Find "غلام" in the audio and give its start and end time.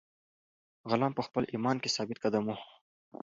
0.89-1.13